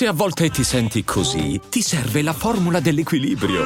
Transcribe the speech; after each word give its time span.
Se 0.00 0.06
a 0.06 0.14
volte 0.14 0.48
ti 0.48 0.64
senti 0.64 1.04
così, 1.04 1.60
ti 1.68 1.82
serve 1.82 2.22
la 2.22 2.32
formula 2.32 2.80
dell'equilibrio. 2.80 3.64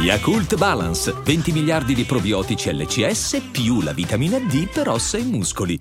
Yakult 0.00 0.56
Balance, 0.56 1.12
20 1.24 1.50
miliardi 1.50 1.92
di 1.92 2.04
probiotici 2.04 2.72
LCS 2.72 3.48
più 3.50 3.80
la 3.80 3.92
vitamina 3.92 4.38
D 4.38 4.70
per 4.72 4.90
ossa 4.90 5.18
e 5.18 5.24
muscoli. 5.24 5.80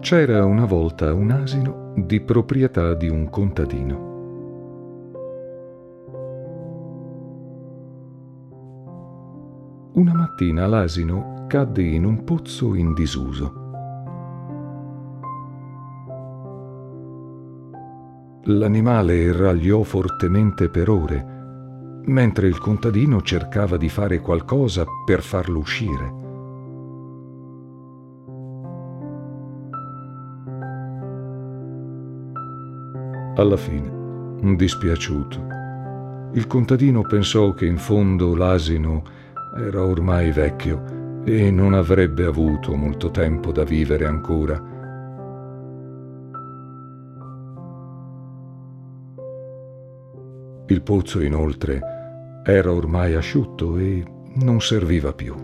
C'era 0.00 0.46
una 0.46 0.64
volta 0.64 1.12
un 1.12 1.30
asino 1.30 1.92
di 1.94 2.22
proprietà 2.22 2.94
di 2.94 3.10
un 3.10 3.28
contadino. 3.28 4.12
Una 9.92 10.14
mattina 10.14 10.66
l'asino 10.66 11.44
cadde 11.46 11.82
in 11.82 12.06
un 12.06 12.24
pozzo 12.24 12.74
in 12.74 12.94
disuso. 12.94 13.63
L'animale 18.46 19.32
ragliò 19.32 19.82
fortemente 19.82 20.68
per 20.68 20.90
ore, 20.90 22.02
mentre 22.04 22.46
il 22.46 22.58
contadino 22.58 23.22
cercava 23.22 23.78
di 23.78 23.88
fare 23.88 24.20
qualcosa 24.20 24.84
per 25.06 25.22
farlo 25.22 25.60
uscire. 25.60 26.22
Alla 33.36 33.56
fine, 33.56 34.54
dispiaciuto, 34.56 35.46
il 36.34 36.46
contadino 36.46 37.00
pensò 37.00 37.54
che 37.54 37.64
in 37.64 37.78
fondo 37.78 38.36
l'asino 38.36 39.02
era 39.56 39.82
ormai 39.82 40.30
vecchio 40.32 41.22
e 41.24 41.50
non 41.50 41.72
avrebbe 41.72 42.26
avuto 42.26 42.74
molto 42.74 43.10
tempo 43.10 43.52
da 43.52 43.64
vivere 43.64 44.04
ancora. 44.04 44.73
Il 50.66 50.80
pozzo, 50.80 51.20
inoltre, 51.20 51.80
era 52.42 52.72
ormai 52.72 53.14
asciutto 53.14 53.76
e 53.76 54.02
non 54.36 54.62
serviva 54.62 55.12
più. 55.12 55.34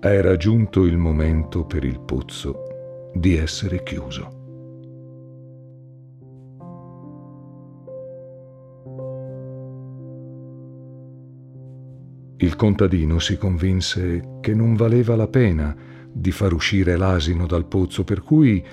Era 0.00 0.36
giunto 0.36 0.84
il 0.84 0.96
momento 0.96 1.64
per 1.64 1.84
il 1.84 2.00
pozzo 2.00 3.10
di 3.14 3.36
essere 3.36 3.82
chiuso. 3.84 4.36
Il 12.38 12.54
contadino 12.56 13.18
si 13.18 13.38
convinse 13.38 14.38
che 14.40 14.52
non 14.52 14.74
valeva 14.74 15.16
la 15.16 15.26
pena 15.26 15.74
di 16.18 16.30
far 16.32 16.54
uscire 16.54 16.96
l'asino 16.96 17.46
dal 17.46 17.66
pozzo, 17.66 18.02
per 18.02 18.22
cui 18.22 18.64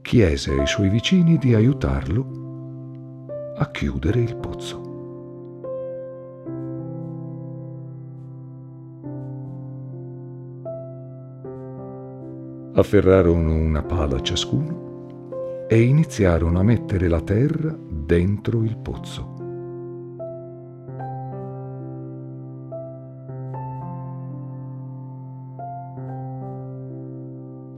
chiese 0.00 0.58
ai 0.58 0.66
suoi 0.66 0.88
vicini 0.88 1.36
di 1.36 1.54
aiutarlo 1.54 2.38
a 3.56 3.70
chiudere 3.70 4.20
il 4.20 4.34
pozzo. 4.36 4.88
Afferrarono 12.72 13.54
una 13.54 13.82
pala 13.82 14.22
ciascuno 14.22 15.66
e 15.68 15.82
iniziarono 15.82 16.58
a 16.58 16.62
mettere 16.62 17.08
la 17.08 17.20
terra 17.20 17.76
dentro 17.78 18.62
il 18.62 18.78
pozzo. 18.78 19.39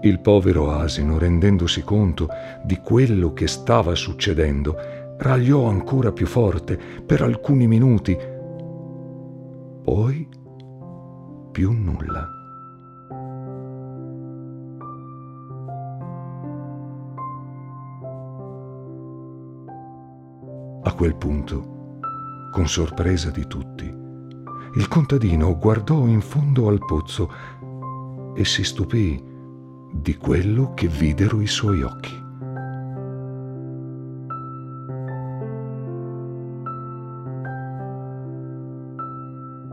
Il 0.05 0.19
povero 0.19 0.73
asino, 0.73 1.17
rendendosi 1.17 1.83
conto 1.83 2.27
di 2.65 2.79
quello 2.79 3.33
che 3.33 3.47
stava 3.47 3.95
succedendo, 3.95 4.77
ragliò 5.19 5.69
ancora 5.69 6.11
più 6.11 6.27
forte 6.27 6.77
per 7.07 7.23
alcuni 7.23 7.69
minuti, 7.69 8.19
poi 9.85 10.29
più 11.53 11.71
nulla. 11.71 12.29
A 20.83 20.93
quel 20.95 21.15
punto, 21.15 21.99
con 22.51 22.67
sorpresa 22.67 23.31
di 23.31 23.47
tutti, 23.47 23.85
il 24.75 24.89
contadino 24.89 25.57
guardò 25.57 26.07
in 26.07 26.21
fondo 26.21 26.67
al 26.67 26.79
pozzo 26.85 27.31
e 28.35 28.45
si 28.45 28.65
stupì 28.65 29.31
di 29.93 30.17
quello 30.17 30.73
che 30.75 30.89
videro 30.89 31.41
i 31.41 31.47
suoi 31.47 31.83
occhi. 31.83 32.21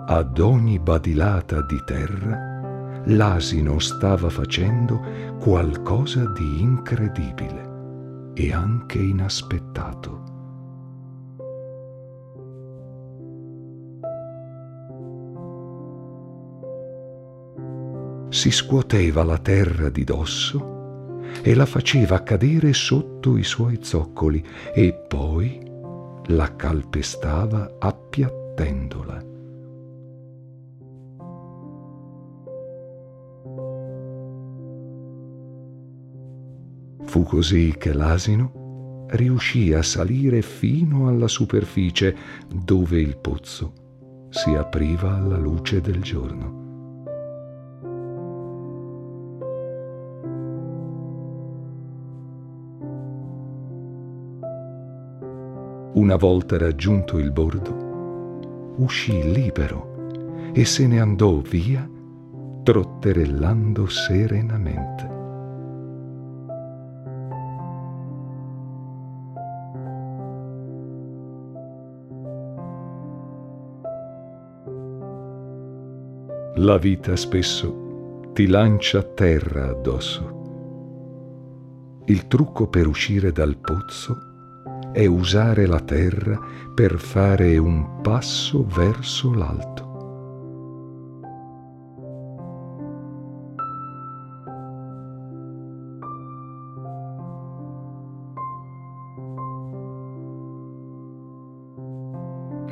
Ad 0.07 0.39
ogni 0.39 0.79
badilata 0.79 1.61
di 1.61 1.79
terra 1.85 3.01
l'asino 3.05 3.79
stava 3.79 4.29
facendo 4.29 5.01
qualcosa 5.39 6.25
di 6.31 6.61
incredibile 6.61 8.31
e 8.33 8.51
anche 8.51 8.97
inaspettato. 8.97 10.28
Si 18.29 18.51
scuoteva 18.51 19.23
la 19.23 19.39
terra 19.39 19.89
di 19.89 20.03
dosso 20.03 21.21
e 21.41 21.55
la 21.55 21.65
faceva 21.65 22.23
cadere 22.23 22.73
sotto 22.73 23.37
i 23.37 23.43
suoi 23.43 23.79
zoccoli 23.81 24.43
e 24.73 24.93
poi 24.93 25.59
la 26.27 26.55
calpestava 26.55 27.77
appiattendola. 27.79 29.27
Fu 37.05 37.23
così 37.23 37.73
che 37.77 37.93
l'asino 37.93 39.07
riuscì 39.09 39.73
a 39.73 39.81
salire 39.81 40.43
fino 40.43 41.07
alla 41.07 41.27
superficie 41.27 42.15
dove 42.47 43.01
il 43.01 43.17
pozzo 43.17 44.27
si 44.29 44.53
apriva 44.53 45.15
alla 45.15 45.37
luce 45.37 45.81
del 45.81 46.03
giorno. 46.03 46.68
Una 55.91 56.17
volta 56.17 56.55
raggiunto 56.55 57.17
il 57.17 57.31
bordo, 57.31 58.75
uscì 58.77 59.31
libero 59.31 60.51
e 60.53 60.63
se 60.63 60.85
ne 60.85 60.99
andò 60.99 61.39
via 61.39 61.89
trotterellando 62.61 63.87
serenamente. 63.87 65.17
La 76.57 76.77
vita 76.77 77.15
spesso 77.15 78.27
ti 78.33 78.45
lancia 78.45 79.01
terra 79.01 79.69
addosso. 79.69 80.37
Il 82.05 82.27
trucco 82.27 82.67
per 82.67 82.85
uscire 82.85 83.31
dal 83.31 83.57
pozzo 83.57 84.28
è 84.91 85.05
usare 85.05 85.65
la 85.65 85.79
terra 85.79 86.39
per 86.73 86.97
fare 86.97 87.57
un 87.57 88.01
passo 88.01 88.65
verso 88.65 89.33
l'alto. 89.33 89.87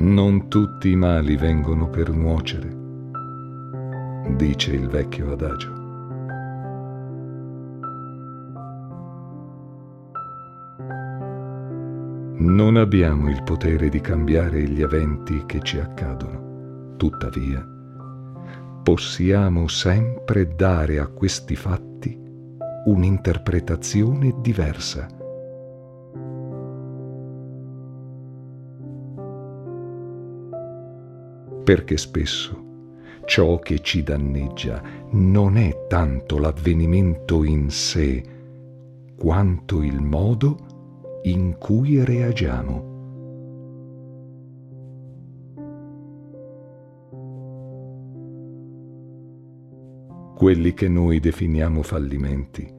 Non 0.00 0.48
tutti 0.48 0.90
i 0.90 0.96
mali 0.96 1.36
vengono 1.36 1.88
per 1.90 2.10
nuocere, 2.10 2.76
dice 4.36 4.72
il 4.72 4.88
vecchio 4.88 5.32
adagio. 5.32 5.77
Non 12.38 12.76
abbiamo 12.76 13.28
il 13.28 13.42
potere 13.42 13.88
di 13.88 14.00
cambiare 14.00 14.62
gli 14.62 14.80
eventi 14.80 15.44
che 15.46 15.60
ci 15.60 15.78
accadono. 15.78 16.94
Tuttavia, 16.96 17.66
possiamo 18.82 19.68
sempre 19.68 20.54
dare 20.54 20.98
a 20.98 21.06
questi 21.08 21.56
fatti 21.56 22.16
un'interpretazione 22.84 24.34
diversa. 24.40 25.08
perché 31.68 31.98
spesso 31.98 32.64
ciò 33.26 33.58
che 33.58 33.80
ci 33.80 34.02
danneggia 34.02 34.80
non 35.10 35.58
è 35.58 35.84
tanto 35.86 36.38
l'avvenimento 36.38 37.44
in 37.44 37.68
sé, 37.68 38.24
quanto 39.14 39.82
il 39.82 40.00
modo 40.00 40.67
in 41.22 41.56
cui 41.58 42.04
reagiamo. 42.04 42.96
Quelli 50.36 50.72
che 50.72 50.88
noi 50.88 51.18
definiamo 51.18 51.82
fallimenti 51.82 52.76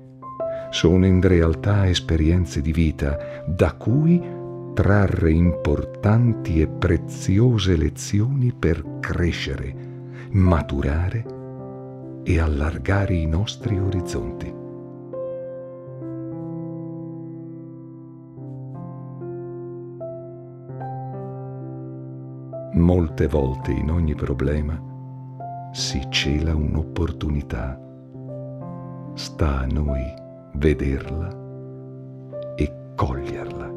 sono 0.70 1.06
in 1.06 1.22
realtà 1.22 1.90
esperienze 1.90 2.62
di 2.62 2.72
vita 2.72 3.18
da 3.46 3.74
cui 3.74 4.22
trarre 4.74 5.32
importanti 5.32 6.62
e 6.62 6.68
preziose 6.68 7.76
lezioni 7.76 8.54
per 8.58 9.00
crescere, 9.00 9.76
maturare 10.32 11.26
e 12.24 12.40
allargare 12.40 13.16
i 13.16 13.26
nostri 13.26 13.78
orizzonti. 13.78 14.59
Molte 22.74 23.28
volte 23.28 23.72
in 23.72 23.90
ogni 23.90 24.14
problema 24.14 24.80
si 25.72 26.00
cela 26.10 26.56
un'opportunità. 26.56 27.80
Sta 29.16 29.62
a 29.62 29.66
noi 29.66 30.04
vederla 30.54 31.30
e 32.56 32.94
coglierla. 32.96 33.72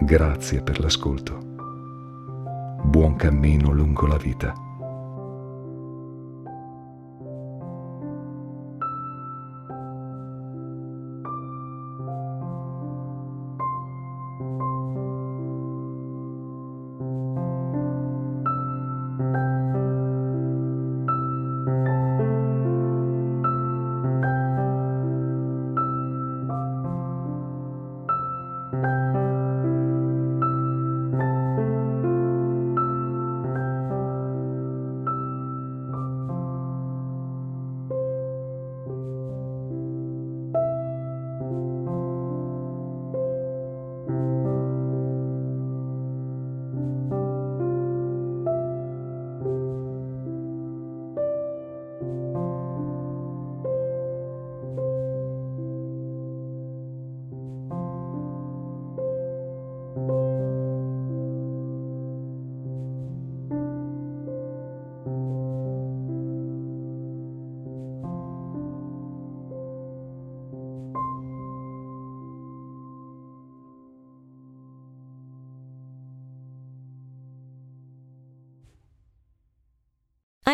Grazie 0.00 0.62
per 0.62 0.80
l'ascolto. 0.80 1.38
Buon 2.84 3.16
cammino 3.16 3.72
lungo 3.72 4.06
la 4.06 4.18
vita. 4.18 4.67